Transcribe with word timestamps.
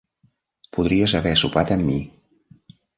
Podries 0.77 1.15
haver 1.21 1.37
sopat 1.45 1.77
amb 1.79 1.89
mi. 1.93 2.03